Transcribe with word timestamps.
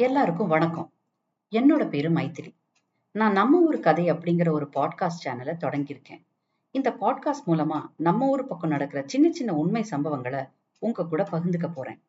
எல்லாருக்கும் 0.00 0.48
வணக்கம். 0.48 0.92
என்னோட 1.50 1.88
பேரு 1.88 2.10
மைத்திரி 2.10 2.54
நான் 3.10 3.32
நம்ம 3.32 3.60
ஊர் 3.60 3.80
கதை 3.80 4.12
அப்படிங்கிற 4.12 4.50
ஒரு 4.50 4.68
பாட்காஸ்ட் 4.74 5.24
சேனலை 5.24 5.54
தொடங்கியிருக்கேன். 5.60 6.26
இந்த 6.70 6.96
பாட்காஸ்ட் 7.00 7.46
மூலமா 7.46 7.80
நம்ம 7.96 8.28
ஊர் 8.28 8.46
பக்கம் 8.46 8.70
நடக்கிற 8.70 9.02
சின்ன 9.06 9.32
சின்ன 9.32 9.54
உண்மை 9.54 9.86
சம்பவங்களை 9.90 10.48
உங்க 10.78 11.06
கூட 11.06 11.22
பகிர்ந்துக்க 11.22 11.72
போறேன். 11.72 12.02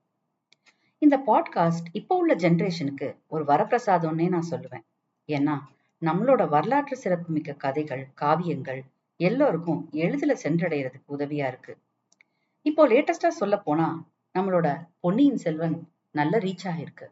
இந்த 0.98 1.22
பாட்காஸ்ட் 1.28 1.90
இப்போ 1.92 2.18
உள்ள 2.18 2.36
ஜென்ரேஷனுக்கு 2.36 3.16
ஒரு 3.28 3.44
வரப்பிரசாதம்னே 3.44 4.28
நான் 4.28 4.50
சொல்லுவேன். 4.50 4.86
ஏன்னா 5.28 5.60
நம்மளோட 6.02 6.50
வரலாற்று 6.50 6.98
சிறப்புமிக்க 6.98 7.54
கதைகள் 7.54 8.08
காவியங்கள் 8.22 8.82
எல்லோருக்கும் 9.16 9.90
எளிதில 9.92 10.36
சென்றடைகிறதுக்கு 10.44 11.18
உதவியா 11.18 11.48
இருக்கு. 11.48 11.78
இப்போ 12.62 12.88
லேட்டஸ்டா 12.88 13.28
சொல்ல 13.28 13.58
போனா 13.58 14.08
நம்மளோட 14.40 14.88
பொன்னியின் 15.00 15.38
செல்வன் 15.38 15.90
நல்ல 16.12 16.38
ரீச் 16.38 16.64
ஆகிருக்கு 16.64 17.08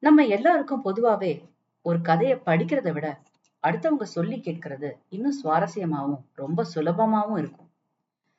நம்ம 0.00 0.26
எல்லாருக்கும் 0.26 0.84
பொதுவாவே 0.84 1.48
ஒரு 1.82 2.00
கதையை 2.00 2.40
படிக்கிறத 2.46 2.92
விட 2.92 3.20
அடுத்தவங்க 3.62 4.02
சொல்லி 4.02 4.36
கேட்கறது 4.36 4.92
இன்னும் 5.08 5.42
சுவாரஸ்யமாவும் 5.42 6.22
ரொம்ப 6.34 6.66
சுலபமாவும் 6.74 7.38
இருக்கும். 7.38 7.70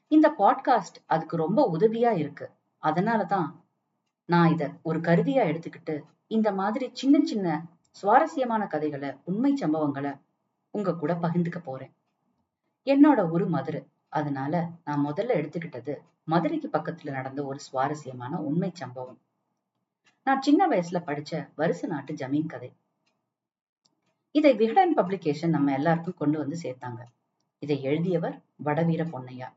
இந்த 0.08 0.34
பாட்காஸ்ட் 0.38 0.98
அதுக்கு 1.05 1.38
ரொம்ப 1.38 1.78
உதவியா 1.78 2.18
இருக்கு. 2.18 2.50
அதனாலதான் 2.82 3.52
நான் 4.26 4.52
இத 4.52 4.72
ஒரு 4.82 5.00
கருவியா 5.00 5.44
எடுத்துக்கிட்டு 5.44 6.02
இந்த 6.28 6.52
மாதிரி 6.52 6.90
சின்ன 6.94 7.26
சின்ன 7.26 7.66
சுவாரஸ்யமான 7.91 8.68
கதைகளை 8.68 9.16
உண்மை 9.24 9.54
சம்பவங்களை 9.62 10.20
உங்க 10.72 10.96
கூட 10.96 11.14
பகிர்ந்துக்க 11.14 11.58
போறேன். 11.64 11.94
என்னோட 12.86 13.32
ஒரு 13.32 13.48
மதுரை. 13.48 13.88
அதனால 14.10 14.70
நான் 14.84 15.05
முதல்ல 15.05 15.36
எடுத்துக்கிட்டது 15.36 15.96
மதுரைக்கு 16.24 16.70
பக்கத்துல 16.74 17.12
நடந்த 17.12 17.46
ஒரு 17.46 17.60
சுவாரஸ்யமான 17.60 18.41
உண்மை 18.41 18.72
சம்பவம். 18.74 19.20
நான் 20.24 20.42
சின்ன 20.42 20.68
வயசுல 20.68 21.00
படிச்ச 21.06 21.50
வருச 21.58 21.86
நாட்டு 21.86 22.14
ஜமீன் 22.14 22.46
கதை. 22.46 22.74
இதை 24.32 24.54
விகடன் 24.54 24.98
பப்ளிகேஷன் 24.98 25.50
நம்ம 25.50 25.74
எல்லாருக்கும் 25.74 26.13
கொண்டு 26.18 26.38
வந்து 26.38 26.58
சேர்த்தாங்க. 26.63 27.00
இதை 27.60 27.82
எழுதியவர் 27.82 28.41
வடவீர 28.55 29.04
பொன்னையா. 29.04 29.48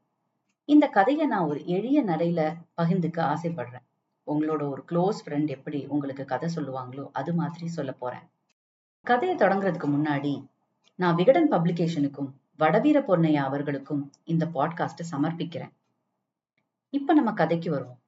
இந்த 0.65 0.87
கதையை 0.87 1.27
நான் 1.27 1.47
ஒரு 1.47 1.67
எளிய 1.67 2.05
நடையில 2.05 2.56
பகிர்ந்துக்க 2.77 3.34
ஆசைப்படுறேன். 3.34 3.84
உங்களோட 4.27 4.71
ஒரு 4.71 4.84
க்ளோஸ் 4.91 5.29
ஃப்ரெண்ட் 5.29 5.47
எப்படி 5.47 5.87
உங்களுக்கு 5.87 6.25
கதை 6.25 6.48
சொல்லுவாங்களோ 6.55 7.09
அது 7.12 7.34
மாதிரி 7.34 7.69
சொல்ல 7.69 7.93
போறேன். 7.93 8.31
கதையை 9.03 9.37
தொடங்குறதுக்கு 9.37 9.89
முன்னாடி 9.89 10.47
நான் 10.95 11.15
விகடன் 11.15 11.53
பப்ளிகேஷனுக்கும் 11.53 12.33
வடவீர 12.56 13.01
பொன்னையா 13.01 13.43
அவர்களுக்கும் 13.43 14.12
இந்த 14.25 14.47
பாட்காஸ்ட 14.55 15.03
சமர்ப்பிக்கிறேன். 15.11 15.73
இப்ப 16.91 17.12
நம்ம 17.12 17.33
கதைக்கு 17.33 17.71
வருவோம். 17.71 17.99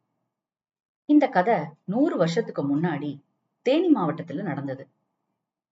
இந்த 1.08 1.28
கதை 1.28 1.56
நூறு 1.84 2.16
வருஷத்துக்கு 2.16 2.76
முன்னாடி 2.76 3.10
தேனி 3.62 3.92
மாவட்டத்துல 3.92 4.42
நடந்தது. 4.42 4.88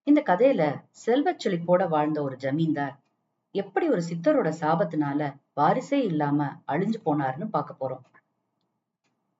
இந்த 0.06 0.22
கதையில 0.26 0.62
செல்வச் 0.90 1.40
செழிப்போட 1.42 1.88
வாழ்ந்த 1.88 2.22
ஒரு 2.22 2.36
ஜமீன்தார் 2.36 2.94
எப்படி 3.54 3.88
ஒரு 3.88 4.02
சித்தரோட 4.08 4.48
சாபத்தினால 4.60 5.20
வாரிசே 5.56 5.98
இல்லாம 6.02 6.46
அழிஞ்சு 6.66 6.98
போனாருன்னு 7.04 7.48
பார்க்க 7.50 7.80
போறோம். 7.80 8.04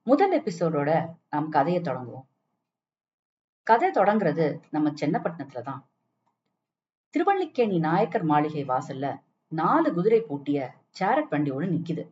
முதல் 0.02 0.42
எபிசோடோட 0.42 0.90
நாம் 1.30 1.48
கதையை 1.48 1.82
தொடங்குவோம். 1.82 2.26
கதை 3.66 3.90
தொடங்குறது 3.90 4.60
நம்ம 4.70 4.90
சென்னப்பட்டினத்துல 4.90 5.62
தான். 5.62 5.82
திருவள்ளிக்கேணி 7.14 7.78
நாயக்கர் 7.78 8.22
மாளிகை 8.22 8.64
வாசல்ல 8.64 9.06
நாலு 9.52 9.94
குதிரை 9.94 10.20
பூட்டிய 10.20 10.58
சேரட் 10.90 11.28
வண்டி 11.28 11.50
ஒன்று 11.50 11.72
நிக்குது. 11.72 12.04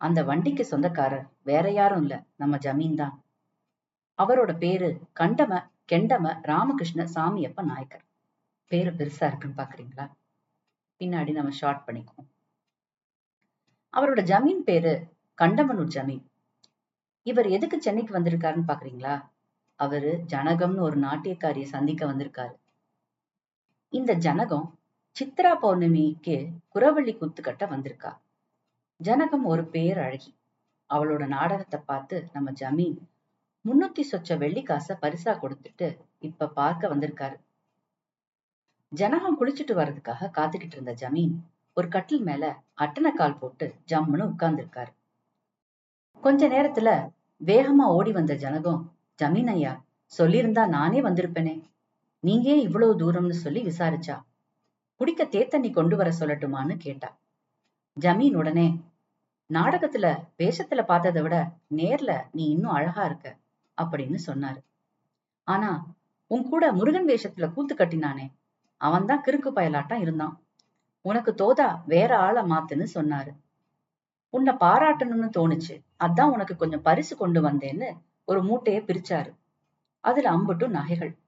அந்த 0.00 0.22
வண்டிக்கு 0.22 0.64
சொந்தக்காரர் 0.64 1.28
வேற 1.42 1.70
யாரும் 1.70 2.00
இல்ல. 2.00 2.24
நம்ம 2.36 2.56
ஜமீன் 2.56 2.94
தான் 2.94 3.22
அவரோட 4.18 4.58
பேரு 4.58 5.00
கண்டம 5.12 5.70
கெண்டம 5.92 6.38
ராமகிருஷ்ண 6.42 7.04
சாமியப்ப 7.14 7.62
நாயக்கர். 7.62 8.04
பேரு 8.66 8.90
பெருசா 8.90 9.26
இருக்குன்னு 9.26 9.60
பாக்குறீங்களா? 9.60 10.06
பின்னாடி 11.00 11.32
நம்ம 11.32 11.50
ஷார்ட் 11.50 11.88
பண்ணிக்குவோம். 11.88 12.28
அவரோட 13.96 14.22
ஜமீன் 14.22 14.62
பேரு 14.64 14.92
கண்டமனூர் 15.42 15.92
ஜமீன். 15.94 16.24
இவர் 17.22 17.48
எதுக்கு 17.48 17.82
சென்னைக்கு 17.82 18.18
வந்திருக்காருன்னு 18.18 18.68
பாக்குறீங்களா? 18.68 19.14
அவரு 19.76 20.24
ஜனகம்னு 20.26 20.80
ஒரு 20.80 20.96
நாட்டியக்காரிய 21.00 21.62
சந்திக்க 21.64 22.06
வந்திருக்காரு. 22.06 22.54
இந்த 23.92 24.12
ஜனகம் 24.12 24.78
சித்ரா 25.16 25.52
பௌர்ணமிக்கு 25.62 26.36
குரவள்ளி 26.74 27.12
குத்துக்கட்ட 27.14 27.64
வந்திருக்கா. 27.74 28.10
ஜனகம் 29.00 29.44
ஒரு 29.44 29.64
பேர் 29.64 29.98
அழகி 29.98 30.34
அவளோட 30.90 31.26
நாடகத்தை 31.26 31.80
பார்த்து 31.86 32.28
நம்ம 32.32 32.50
ஜமீன் 32.50 32.96
முன்னூத்தி 33.64 34.02
சொச்ச 34.12 34.36
வெள்ளிக்காச 34.38 34.96
பரிசா 35.02 35.32
கொடுத்துட்டு 35.42 35.98
இப்ப 36.18 36.48
பார்க்க 36.48 36.88
வந்திருக்காரு. 36.88 37.36
ஜனகம் 38.88 39.38
குளிச்சுட்டு 39.40 39.74
வர்றதுக்காக 39.74 40.30
காத்துக்கிட்டு 40.38 40.76
இருந்த 40.76 40.94
ஜமீன் 40.94 41.34
ஒரு 41.74 41.88
கட்டில் 41.88 42.22
மேல 42.22 42.62
அட்டனை 42.76 43.12
கால் 43.12 43.38
போட்டு 43.38 43.74
ஜம்முன்னு 43.88 44.28
உட்கார்ந்துருக்காரு. 44.32 44.92
கொஞ்ச 46.20 46.48
நேரத்துல 46.48 47.10
வேகமா 47.44 47.86
ஓடி 47.98 48.12
வந்த 48.12 48.34
ஜனகம் 48.34 48.82
ஜமீன் 49.22 49.46
ஐயா 49.46 49.84
சொல்லியிருந்தா 50.18 50.68
நானே 50.68 51.00
வந்திருப்பேனே. 51.00 51.62
நீங்க 52.20 52.48
ஏன் 52.48 52.60
இவ்வளவு 52.60 52.98
தூரம்னு 52.98 53.30
சொல்லி 53.30 53.62
விசாரிச்சா? 53.62 54.18
குடிக்க 54.96 55.24
தேத்தண்ணி 55.24 55.72
கொண்டு 55.72 55.96
வர 55.96 56.12
சொல்லட்டுமான்னு 56.20 56.76
கேட்டா. 56.76 57.18
ஜமீன் 57.96 58.34
உடனே 58.34 58.66
நாடகத்துல 59.52 60.28
வேஷத்துல 60.38 60.84
பார்த்ததை 60.84 61.22
விட 61.22 61.52
நேர்ல 61.74 62.22
நீ 62.32 62.44
இன்னும் 62.50 62.72
அழகா 62.72 63.04
இருக்க 63.04 63.36
அப்படின்னு 63.82 64.18
சொன்னாரு. 64.26 64.60
ஆனா 65.44 65.86
உன் 66.26 66.48
கூட 66.48 66.72
முருகன் 66.72 67.06
வேஷத்துல 67.06 67.52
கூத்து 67.52 67.74
கட்டினானே 67.74 68.32
அவன்தான் 68.76 69.22
கிறுக்கு 69.24 69.50
பயலாட்டம் 69.54 70.00
இருந்தான். 70.00 70.42
உனக்கு 71.00 71.34
தோதா 71.34 71.80
வேற 71.86 72.18
ஆளை 72.18 72.42
மாத்துன்னு 72.42 72.86
சொன்னாரு. 72.94 73.32
உன்னை 74.30 74.54
பாராட்டணும்னு 74.54 75.30
தோணுச்சு 75.38 75.84
அதான் 76.04 76.30
உனக்கு 76.30 76.56
கொஞ்சம் 76.56 76.82
பரிசு 76.82 77.16
கொண்டு 77.16 77.42
வந்தேன்னு 77.42 77.92
ஒரு 78.24 78.42
மூட்டையை 78.42 78.82
பிரிச்சாரு. 78.82 79.34
அதுல 80.00 80.30
அம்பட்டும் 80.30 80.68
நகைகள். 80.68 81.18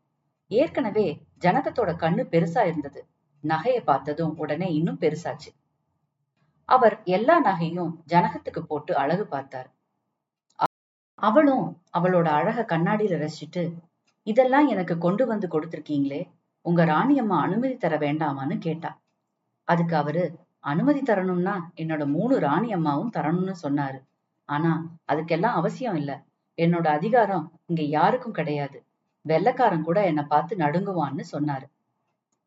ஏற்கனவே 0.49 1.27
ஜனகத்தோட 1.41 1.93
கண்ணு 1.95 2.25
பெருசா 2.31 2.67
இருந்தது. 2.67 3.07
நகையை 3.43 3.83
பார்த்ததும் 3.83 4.39
உடனே 4.39 4.75
இன்னும் 4.75 4.99
பெருசாச்சு. 4.99 5.51
அவர் 6.71 7.03
எல்லா 7.05 7.37
நகையும் 7.43 7.93
ஜனகத்துக்கு 8.09 8.61
போட்டு 8.61 8.97
அழகு 8.97 9.27
பார்த்தார். 9.27 9.69
அவளும் 11.15 11.65
அவளோட 11.99 12.29
அழக 12.31 12.65
கண்ணாடியில 12.69 13.17
ரசிச்சுட்டு 13.23 13.63
இதெல்லாம் 14.27 14.67
எனக்கு 14.67 14.99
கொண்டு 14.99 15.27
வந்து 15.27 15.47
கொடுத்திருக்கீங்களே 15.49 16.21
உங்க 16.63 16.85
ராணியம்மா 16.85 17.37
அனுமதி 17.41 17.77
தர 17.77 17.97
வேண்டாமான்னு 17.97 18.59
கேட்டா. 18.59 18.91
அதுக்கு 19.65 19.97
அவரு 19.97 20.25
அனுமதி 20.59 21.01
தரணும்னா 21.01 21.55
என்னோட 21.77 22.07
மூணு 22.07 22.39
ராணி 22.39 22.73
அம்மாவும் 22.73 23.13
தரணும்னு 23.17 23.55
சொன்னாரு. 23.63 23.99
ஆனா 24.49 24.73
அதுக்கெல்லாம் 25.13 25.53
அவசியம் 25.53 25.95
இல்ல. 25.95 26.13
என்னோட 26.59 26.87
அதிகாரம் 26.89 27.45
இங்க 27.67 27.83
யாருக்கும் 27.83 28.33
கிடையாது. 28.33 28.79
வெள்ளக்காரன் 29.25 29.83
கூட 29.83 30.05
என்னை 30.07 30.25
பார்த்து 30.25 30.57
நடுங்குவான்னு 30.57 31.25
சொன்னாரு. 31.33 31.67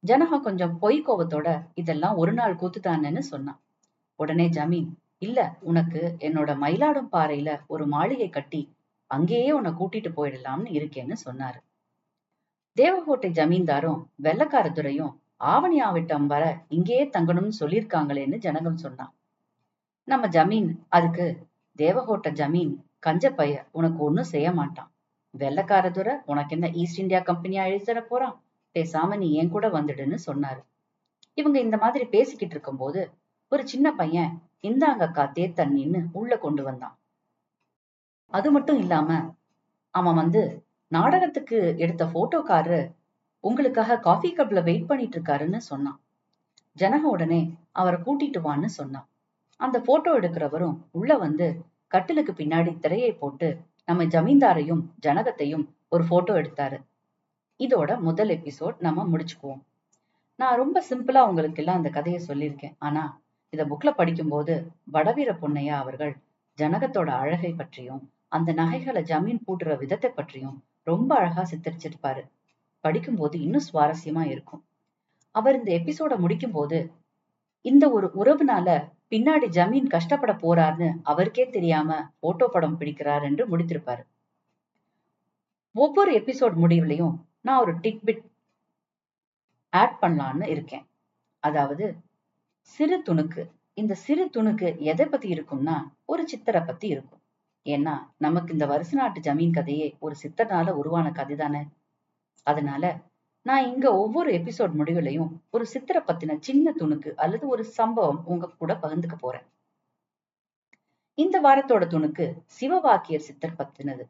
ஜனகா 0.04 0.40
கொஞ்சம் 0.40 0.80
பொய் 0.80 1.00
கோபத்தோட 1.08 1.48
இதெல்லாம் 1.74 2.16
ஒரு 2.16 2.34
நாள் 2.34 2.56
கூத்துதானேன்னு 2.56 3.24
சொன்னான். 3.34 3.60
உடனே 4.24 4.48
ஜமீன் 4.50 4.90
இல்ல 5.18 5.40
உனக்கு 5.62 6.02
என்னோட 6.20 6.52
மயிலாடும் 6.64 7.12
பாறையில 7.12 7.50
ஒரு 7.68 7.84
மாளிகை 7.88 8.30
கட்டி 8.30 8.62
அங்கேயே 9.12 9.52
உன்னை 9.52 9.72
கூட்டிட்டு 9.80 10.10
போயிடலாம்னு 10.18 10.70
இருக்கேன்னு 10.78 11.16
சொன்னாரு. 11.26 11.60
தேவகோட்டை 12.78 13.30
ஜமீன்தாரும் 13.32 14.00
வெள்ளக்காரதுறையும் 14.24 15.14
ஆவணி 15.52 15.78
ஆவிட்டம் 15.84 16.28
வர 16.34 16.44
இங்கேயே 16.68 17.06
தங்கணும்னு 17.16 17.60
சொல்லியிருக்காங்களேன்னு 17.60 18.38
ஜனகம் 18.46 18.82
சொன்னான். 18.84 19.12
நம்ம 20.08 20.28
ஜமீன் 20.28 20.70
அதுக்கு 20.90 21.26
தேவகோட்டை 21.80 22.32
ஜமீன் 22.40 22.74
கஞ்ச 23.06 23.26
பைய 23.38 23.56
உனக்கு 23.72 24.00
ஒன்னும் 24.04 24.32
செய்ய 24.34 24.50
மாட்டான். 24.60 24.90
வெள்ளக்காரதுறை 25.34 26.14
உனக்கு 26.26 26.54
என்ன 26.56 26.68
ஈஸ்ட் 26.82 27.02
இந்தியா 27.04 27.20
கம்பெனியா 27.30 27.64
எழுதிட 27.66 28.02
போறான்? 28.12 28.36
பேசாம 28.76 29.18
நீ 29.18 29.28
என் 29.42 29.54
கூட 29.56 29.66
வந்துடுன்னு 29.78 30.18
சொன்னாரு. 30.28 30.62
இவங்க 31.38 31.58
இந்த 31.60 31.78
மாதிரி 31.78 32.06
பேசிக்கிட்டு 32.16 32.56
இருக்கும்போது 32.56 33.02
ஒரு 33.54 33.64
சின்ன 33.68 33.88
பையன் 33.94 34.32
இந்தாங்கக்கா 34.62 35.24
தேத்தண்ணின்னு 35.38 36.00
உள்ள 36.12 36.34
கொண்டு 36.38 36.64
வந்தான். 36.64 36.96
அது 38.34 38.50
மட்டும் 38.52 38.80
இல்லாம 38.80 39.10
அவன் 39.94 40.16
வந்து 40.16 40.42
நாடகத்துக்கு 40.92 41.58
எடுத்த 41.78 42.04
போட்டோக்காரரு 42.06 42.82
உங்களுக்காக 43.44 43.98
காஃபி 44.00 44.30
கப்ல 44.34 44.60
வெயிட் 44.64 44.88
பண்ணிட்டு 44.88 45.18
இருக்காருன்னு 45.20 45.60
சொன்னான். 45.72 46.00
ஜனக 46.78 47.04
உடனே 47.16 47.42
அவரை 47.72 47.98
கூட்டிட்டு 48.06 48.40
வான்னு 48.48 48.70
சொன்னான். 48.80 49.08
அந்த 49.60 49.78
போட்டோ 49.80 50.12
எடுக்கிறவரும் 50.20 50.78
உள்ள 50.92 51.18
வந்து 51.18 51.48
கட்டிலுக்கு 51.88 52.34
பின்னாடி 52.38 52.72
திரையை 52.80 53.12
போட்டு 53.14 53.50
நம்ம 53.86 54.06
ஜமீன்தாரையும் 54.14 54.84
ஜனகத்தையும் 55.06 55.66
ஒரு 55.90 56.04
போட்டோ 56.10 56.34
எடுத்தாரு. 56.34 56.78
இதோட 57.60 57.92
முதல் 58.00 58.32
எபிசோட் 58.38 58.78
நம்ம 58.80 59.06
முடிச்சுக்குவோம். 59.12 59.62
நான் 60.40 60.60
ரொம்ப 60.62 60.78
சிம்பிளா 60.90 61.22
உங்களுக்கு 61.30 61.62
எல்லாம் 61.62 61.80
அந்த 61.80 61.90
கதையை 61.90 62.22
சொல்லியிருக்கேன். 62.28 62.76
ஆனா 62.80 63.04
இத 63.54 63.62
புக்ல 63.66 63.90
படிக்கும்போது 63.92 64.54
வடவீர 64.92 65.32
பொன்னையா 65.42 65.76
அவர்கள் 65.84 66.14
ஜனகத்தோட 66.58 67.10
அழகை 67.22 67.52
பற்றியும் 67.54 68.02
அந்த 68.28 68.50
நகைகளை 68.54 69.02
ஜமீன் 69.04 69.42
பூட்டுற 69.46 69.78
விதத்தை 69.78 70.10
பற்றியும் 70.10 70.58
ரொம்ப 70.84 71.10
அழகா 71.16 71.44
சித்தரிச்சிருப்பாரு. 71.52 72.24
படிக்கும்போது 72.84 73.36
இன்னும் 73.42 73.68
சுவாரஸ்யமா 73.74 74.24
இருக்கும். 74.26 74.62
அவர் 75.36 75.58
இந்த 75.60 75.72
எபிசோட 75.72 76.14
முடிக்கும் 76.18 76.52
போது 76.52 76.80
இந்த 77.66 77.86
ஒரு 77.92 78.08
உறவுனால 78.22 78.68
பின்னாடி 79.10 79.48
ஜமீன் 79.50 79.88
கஷ்டப்பட 79.88 80.34
போறார்னு 80.34 80.90
அவருக்கே 81.04 81.46
தெரியாம 81.50 82.00
போட்டோ 82.20 82.48
படம் 82.48 82.78
பிடிக்கிறார் 82.80 83.24
என்று 83.24 83.44
முடித்திருப்பாரு. 83.52 84.04
ஒவ்வொரு 85.76 86.12
எபிசோட் 86.22 86.56
முடிவுலையும் 86.64 87.16
நான் 87.42 87.62
ஒரு 87.62 87.74
டிக்பிட் 87.86 88.24
ஆட் 89.74 89.96
பண்ணலான்னு 90.02 90.48
இருக்கேன். 90.48 90.86
அதாவது 91.44 91.86
சிறு 92.64 93.02
துணுக்கு. 93.02 93.50
இந்த 93.74 93.94
சிறு 93.96 94.26
துணுக்கு 94.26 94.78
எதை 94.78 95.06
பத்தி 95.06 95.34
இருக்கும்னா 95.34 95.76
ஒரு 96.06 96.28
சித்தரை 96.34 96.66
பத்தி 96.66 96.88
இருக்கும். 96.88 97.22
ஏன்னா 97.66 97.94
நமக்கு 98.18 98.54
இந்த 98.54 98.66
வருஷ 98.66 98.96
நாட்டு 98.96 99.20
ஜமீன் 99.20 99.52
கதையே 99.52 99.96
ஒரு 100.00 100.16
சித்தர்னால 100.24 100.70
உருவான 100.70 101.12
கதை 101.12 101.36
தானே. 101.36 101.68
அதனால 102.44 103.00
நான் 103.42 103.66
இங்க 103.66 103.98
ஒவ்வொரு 103.98 104.32
எபிசோட் 104.34 104.74
முடிவுலையும் 104.80 105.32
ஒரு 105.50 105.66
சித்திர 105.66 106.00
பத்தின 106.00 106.38
சின்ன 106.40 106.74
துணுக்கு 106.80 107.16
அல்லது 107.16 107.48
ஒரு 107.48 107.64
சம்பவம் 107.66 108.26
உங்க 108.26 108.52
கூட 108.58 108.74
பகிர்ந்துக்க 108.74 109.16
போறேன். 109.20 109.46
இந்த 111.16 111.42
வாரத்தோட 111.42 111.84
துணுக்கு 111.88 112.26
சிவவாக்கியர் 112.60 113.28
சித்தர் 113.28 113.58
பத்தினது. 113.58 114.04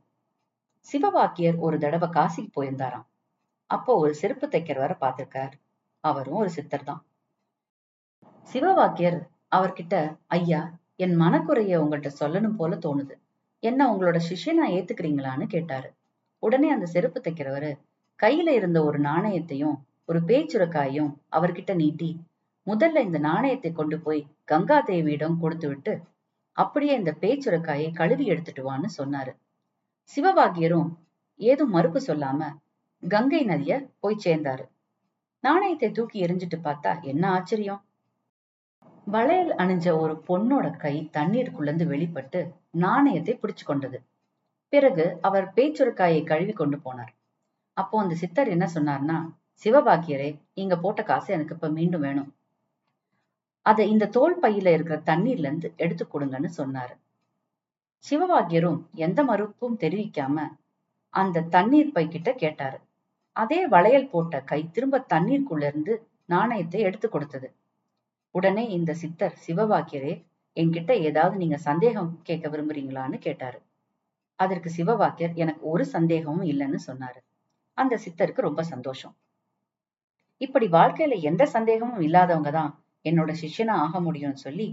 சிவவாக்கியர் 0.92 1.58
ஒரு 1.58 1.78
தடவை 1.78 2.10
காசிக்கு 2.10 2.52
போயிருந்தாராம். 2.56 3.06
அப்போ 3.66 3.96
ஒரு 3.96 4.16
செருப்பு 4.16 4.48
தைக்கிறவரை 4.48 4.96
பார்த்திருக்கார். 5.02 5.52
அவரும் 6.00 6.34
ஒரு 6.34 6.50
சித்தர் 6.50 6.84
தான். 6.84 7.06
சிவவாக்கியர் 8.52 9.20
அவர்கிட்ட 9.50 9.96
ஐயா 10.28 10.62
என் 10.96 11.16
மனக்குறைய 11.16 11.80
உங்கள்கிட்ட 11.84 12.10
சொல்லணும் 12.20 12.56
போல 12.56 12.76
தோணுது. 12.76 13.16
என்ன 13.60 13.82
உங்களோட 13.92 14.18
சிஷ்யனா 14.30 14.66
ஏத்துக்கிறீங்களான்னு 14.76 15.46
கேட்டாரு. 15.48 15.90
உடனே 16.40 16.70
அந்த 16.72 16.86
செருப்பு 16.86 17.20
தைக்கிறவரு 17.22 17.72
கையில 18.20 18.48
இருந்த 18.50 18.84
ஒரு 18.84 19.00
நாணயத்தையும் 19.00 19.78
ஒரு 20.06 20.20
பேச்சுரக்காயும் 20.22 21.12
அவர்கிட்ட 21.32 21.74
நீட்டி 21.76 22.10
முதல்ல 22.68 23.04
இந்த 23.04 23.18
நாணயத்தை 23.18 23.72
கொண்டு 23.72 23.98
போய் 24.00 24.22
கங்கா 24.44 24.78
தேவியிடம் 24.82 25.40
கொடுத்து 25.40 25.68
விட்டு 25.68 25.94
அப்படியே 26.58 26.94
இந்த 26.96 27.12
பேச்சுரக்காயை 27.22 27.88
கழுவி 27.94 28.26
எடுத்துட்டு 28.26 28.64
வான்னு 28.70 28.90
சொன்னாரு. 28.98 29.34
சிவபாகியரும் 30.18 30.92
ஏதும் 31.40 31.70
மறுப்பு 31.70 32.00
சொல்லாம 32.08 32.50
கங்கை 33.04 33.42
நதிய 33.46 33.74
போய் 34.00 34.24
சேர்ந்தாரு. 34.26 34.66
நாணயத்தை 35.44 35.92
தூக்கி 35.92 36.18
எரிஞ்சிட்டு 36.26 36.58
பார்த்தா 36.64 36.92
என்ன 37.02 37.24
ஆச்சரியம்? 37.32 37.82
வளையல் 39.08 39.52
அணிஞ்ச 39.56 39.88
ஒரு 39.98 40.14
பொண்ணோட 40.28 40.78
கை 40.78 41.10
தண்ணீருக்குள்ளந்து 41.14 41.86
வெளிப்பட்டு 41.86 42.40
நாணயத்தை 42.70 43.34
பிடிச்சு 43.42 43.64
கொண்டது. 43.66 43.98
பிறகு 44.70 45.18
அவர் 45.22 45.54
பேச்சுரக்காயை 45.56 46.24
கழுவி 46.24 46.54
கொண்டு 46.54 46.78
போனார். 46.78 47.12
அப்போ 47.74 48.02
அந்த 48.02 48.16
சித்தர் 48.16 48.48
என்ன 48.48 48.66
சொன்னார்னா 48.74 49.18
சிவபாக்கியரே 49.64 50.30
இங்க 50.54 50.78
போட்ட 50.78 51.04
காசு 51.04 51.34
எனக்கு 51.34 51.54
இப்ப 51.54 51.70
மீண்டும் 51.70 52.02
வேணும். 52.02 52.30
அதை 53.62 53.90
இந்த 53.90 54.06
தோல் 54.08 54.40
பையில 54.42 54.68
இருக்கிற 54.68 54.98
தண்ணீர்ல 55.06 55.48
இருந்து 55.50 55.74
எடுத்து 55.78 56.06
கொடுங்கன்னு 56.06 56.50
சொன்னாரு. 56.58 56.96
சிவபாக்கியரும் 58.04 58.80
எந்த 58.96 59.24
மறுப்பும் 59.24 59.78
தெரிவிக்காம 59.78 60.46
அந்த 61.10 61.42
தண்ணீர் 61.42 61.92
பை 61.92 62.08
கிட்ட 62.08 62.34
கேட்டாரு. 62.34 62.80
அதே 63.36 63.68
வளையல் 63.68 64.10
போட்ட 64.10 64.42
கை 64.42 64.72
திரும்ப 64.72 65.06
தண்ணீருக்குள்ள 65.14 65.64
இருந்து 65.68 65.94
நாணயத்தை 66.26 66.82
எடுத்து 66.82 67.10
கொடுத்தது. 67.10 67.48
உடனே 68.36 68.64
இந்த 68.68 68.92
சித்தர் 68.94 69.36
சிவபாக்கியரே 69.48 70.14
என்கிட்ட 70.58 70.92
ஏதாவது 71.00 71.36
நீங்க 71.38 71.58
சந்தேகம் 71.58 72.10
கேட்க 72.24 72.48
விரும்புறீங்களான்னு 72.50 73.18
கேட்டாரு. 73.18 73.60
அதற்கு 74.40 74.70
சிவபாக்கியர் 74.78 75.34
எனக்கு 75.34 75.64
ஒரு 75.66 75.86
சந்தேகமும் 75.86 76.48
இல்லைன்னு 76.52 76.80
சொன்னாரு. 76.88 77.20
அந்த 77.78 78.00
சித்தருக்கு 78.06 78.42
ரொம்ப 78.42 78.64
சந்தோஷம். 78.64 79.14
இப்படி 80.42 80.68
வாழ்க்கையில 80.68 81.16
எந்த 81.22 81.44
சந்தேகமும் 81.46 82.02
இல்லாதவங்க 82.02 82.52
தான் 82.52 82.72
என்னோட 83.06 83.32
சிஷ்யனா 83.42 83.74
ஆக 83.76 84.00
முடியும்னு 84.00 84.44
சொல்லி 84.48 84.68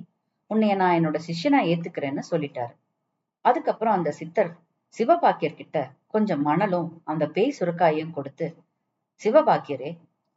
உன்னைய 0.50 0.74
நான் 0.76 0.96
என்னோட 0.98 1.18
சிஷ்யனா 1.28 1.60
ஏத்துக்கிறேன்னு 1.72 2.22
சொல்லிட்டாரு. 2.30 2.74
அதுக்கப்புறம் 3.44 3.96
அந்த 3.98 4.10
சித்தர் 4.12 4.50
சிவபாக்கியர் 4.94 5.58
கிட்ட 5.58 5.76
கொஞ்சம் 6.06 6.42
மணலும் 6.42 6.88
அந்த 7.04 7.24
பேய் 7.26 7.56
சுரக்காயையும் 7.58 8.10
கொடுத்து 8.10 8.46
சிவபாக்கியரே 9.22 9.90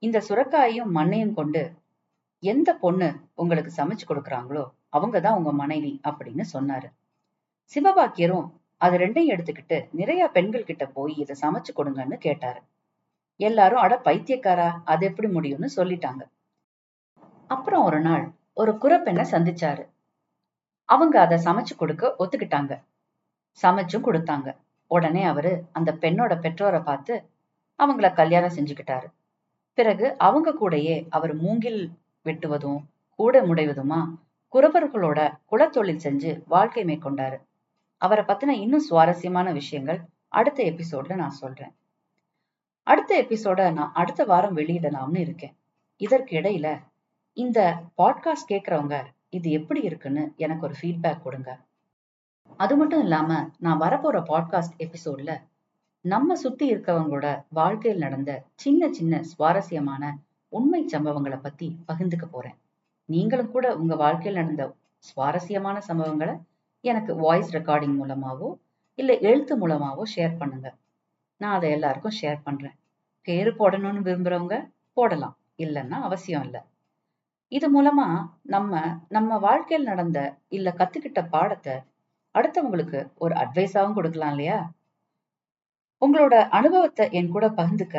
இந்த 0.04 0.18
சுரக்காயையும் 0.30 0.92
மண்ணையும் 0.92 1.34
கொண்டு 1.34 1.62
எந்த 2.52 2.70
பொண்ணு 2.84 3.08
உங்களுக்கு 3.42 3.72
சமைச்சு 3.78 4.06
கொடுக்குறாங்களோ 4.08 4.64
அவங்க 4.90 5.18
தான் 5.20 5.38
உங்க 5.40 5.52
மனைவி 5.62 5.92
அப்படின்னு 6.10 6.44
சொன்னாரு. 6.54 6.88
சிவபாக்கியரும் 7.72 8.48
அது 8.78 8.96
ரெண்டையும் 8.98 9.34
எடுத்துக்கிட்டு 9.34 9.78
நிறைய 10.00 10.24
பெண்கள் 10.28 10.70
கிட்ட 10.70 10.86
போய் 10.88 11.14
இதை 11.24 11.36
சமைச்சு 11.42 11.72
கொடுங்கன்னு 11.78 12.18
கேட்டாரு. 12.18 12.62
எல்லாரும் 13.40 13.84
அட 13.86 13.94
பைத்தியக்காரா 14.06 14.70
அது 14.92 15.04
எப்படி 15.10 15.28
முடியும்னு 15.36 15.70
சொல்லிட்டாங்க. 15.76 16.24
அப்புறம் 17.50 17.84
ஒரு 17.84 18.00
நாள் 18.00 18.26
ஒரு 18.54 18.72
குரப்பெண்ணை 18.84 19.26
சந்திச்சாரு. 19.32 19.84
அவங்க 20.90 21.16
அதை 21.22 21.38
சமைச்சு 21.46 21.74
கொடுக்க 21.78 22.16
ஒத்துக்கிட்டாங்க. 22.24 22.74
சமைச்சும் 23.64 24.06
கொடுத்தாங்க. 24.08 24.50
உடனே 24.92 25.24
அவரு 25.24 25.52
அந்த 25.72 25.90
பெண்ணோட 26.04 26.34
பெற்றோரை 26.40 26.82
பார்த்து 26.90 27.14
அவங்கள 27.80 28.08
கல்யாணம் 28.14 28.56
செஞ்சுக்கிட்டாரு. 28.58 29.08
பிறகு 29.78 30.06
அவங்க 30.28 30.50
கூடயே 30.62 30.96
அவர் 31.10 31.34
மூங்கில் 31.36 31.82
வெட்டுவதும் 32.26 32.84
கூட 33.10 33.42
முடைவதுமா? 33.42 34.16
குறவர்களோட 34.54 35.38
குலத்தொழில் 35.52 36.04
செஞ்சு 36.04 36.44
வாழ்க்கை 36.48 36.84
மேற்கொண்டாரு. 36.84 37.38
அவரை 37.98 38.24
பத்தின 38.24 38.48
இன்னும் 38.48 38.80
சுவாரஸ்யமான 38.80 39.52
விஷயங்கள் 39.52 40.02
அடுத்த 40.28 40.64
எபிசோட்ல 40.64 41.16
நான் 41.16 41.30
சொல்றேன். 41.30 41.76
அடுத்த 42.84 43.24
எபிசோட 43.24 43.74
நான் 43.74 43.92
அடுத்த 43.94 44.26
வாரம் 44.26 44.58
வெளியிடலாம்னு 44.58 45.18
இருக்கேன். 45.18 45.56
இதற்கு 45.98 46.38
இடையில 46.38 46.82
இந்த 47.34 47.82
பாட்காஸ்ட் 47.98 48.52
கேட்கறவங்க 48.52 49.04
இது 49.30 49.52
எப்படி 49.52 49.82
இருக்குன்னு 49.82 50.34
எனக்கு 50.36 50.66
ஒரு 50.66 50.76
ஃபீட்பேக் 50.82 51.22
கொடுங்க. 51.22 51.60
அது 52.58 52.76
மட்டும் 52.76 53.02
இல்லாம 53.02 53.50
நான் 53.60 53.80
வரப்போற 53.80 54.24
பாட்காஸ்ட் 54.30 54.78
எபிசோட்ல 54.78 55.42
நம்ம 56.02 56.36
சுத்தி 56.36 56.76
இருக்கவங்களோட 56.76 57.44
வாழ்க்கையில் 57.50 58.00
நடந்த 58.00 58.44
சின்ன 58.56 58.92
சின்ன 58.92 59.24
சுவாரஸ்யமான 59.24 60.18
உண்மை 60.58 60.82
சம்பவங்களை 60.94 61.38
பத்தி 61.42 61.68
பகிர்ந்துக்க 61.88 62.26
போறேன். 62.32 62.58
நீங்களும் 63.10 63.54
கூட 63.56 63.68
உங்க 63.82 63.94
வாழ்க்கையில் 64.04 64.40
நடந்த 64.42 64.64
சுவாரஸ்யமான 65.06 65.78
சம்பவங்களை 65.88 66.36
எனக்கு 66.84 67.12
வாய்ஸ் 67.16 67.52
ரெக்கார்டிங் 67.56 67.98
மூலமாவோ 68.02 68.50
இல்ல 69.00 69.12
எழுத்து 69.30 69.54
மூலமாவோ 69.62 70.04
ஷேர் 70.16 70.40
பண்ணுங்க. 70.42 70.68
நான் 71.42 71.56
அதை 71.58 71.70
எல்லாருக்கும் 71.72 72.18
ஷேர் 72.22 72.40
பண்றேன். 72.44 72.76
பேரு 73.28 73.52
போடணும்னு 73.60 74.06
விரும்புறவங்க 74.08 74.56
போடலாம். 74.98 75.36
இல்லைன்னா 75.64 75.98
அவசியம் 76.08 76.44
இல்லை. 76.44 76.62
இது 77.52 77.68
மூலமா 77.76 78.08
நம்ம 78.54 78.74
நம்ம 79.10 79.38
வாழ்க்கையில் 79.48 79.90
நடந்த 79.92 80.20
இல்ல 80.58 80.70
கத்துக்கிட்ட 80.80 81.22
பாடத்தை 81.36 81.76
அடுத்தவங்களுக்கு 82.36 83.00
ஒரு 83.24 83.34
அட்வைஸாவும் 83.42 83.98
கொடுக்கலாம் 83.98 84.34
இல்லையா? 84.34 84.60
உங்களோட 86.02 86.36
அனுபவத்தை 86.58 87.06
என் 87.18 87.34
கூட 87.36 87.46
பகிர்ந்துக்க 87.60 87.98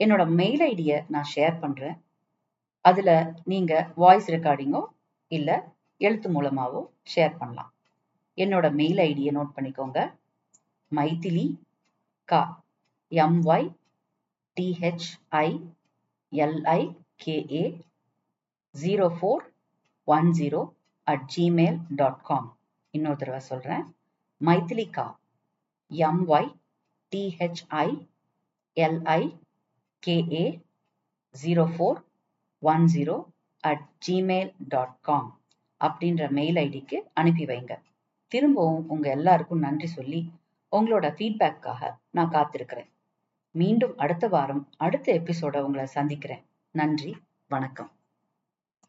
என்னோட 0.00 0.22
மெயில் 0.40 0.62
ஐடியை 0.72 0.96
நான் 1.14 1.30
ஷேர் 1.34 1.56
பண்றேன். 1.60 1.96
அதுல 2.84 3.10
நீங்க 3.52 3.72
வாய்ஸ் 4.02 4.28
ரெக்கார்டிங்கோ 4.34 4.82
இல்ல 5.32 5.50
எழுத்து 6.00 6.28
மூலமாவோ 6.34 6.80
ஷேர் 7.14 7.38
பண்ணலாம். 7.40 7.70
என்னோட 8.38 8.66
மெயில் 8.80 9.00
ஐடியை 9.10 9.30
நோட் 9.38 9.54
பண்ணிக்கோங்க. 9.56 9.98
Maithilika 12.28 12.42
M Y 13.12 13.66
D H I 14.56 15.48
L I 16.32 16.80
K A 17.24 17.64
zero 18.74 19.06
four 19.16 19.44
one 20.08 20.28
zero 20.38 20.60
at 21.06 21.26
Gmail 21.34 21.78
dot 22.00 22.22
com 22.22 22.48
இன்னொரு 22.94 23.18
தடவை 23.20 23.40
சொல்கிறேன் 23.50 23.84
Maithilika 24.40 25.06
M Y 25.90 26.50
D H I 27.12 27.88
L I 28.76 29.20
K A 30.06 30.60
zero 31.42 31.64
four 31.74 32.00
one 32.58 32.84
zero 32.94 33.24
at 33.60 33.84
Gmail 34.06 34.54
dot 34.68 35.00
com 35.00 35.40
அப்படின்ற 35.84 36.30
mail 36.30 36.56
ஐடிக்கு 36.56 36.94
அனுப்பி 37.14 37.44
வைங்க. 37.44 37.78
திரும்பவும் 38.26 38.88
உங்கள் 38.88 39.12
எல்லாருக்கும் 39.12 39.58
நன்றி 39.58 39.86
சொல்லி 39.86 40.32
உங்களோட 40.72 41.06
ஃபீட்பேக்காக 41.16 41.94
நான் 42.10 42.30
காத்திருக்கிறேன். 42.30 42.90
மீண்டும் 43.50 43.96
அடுத்த 43.96 44.28
வாரம் 44.28 44.68
அடுத்த 44.76 45.12
எபிசோட 45.12 45.60
உங்களை 45.60 45.86
சந்திக்கிறேன். 45.86 46.42
நன்றி 46.70 47.16
வணக்கம். 47.48 47.90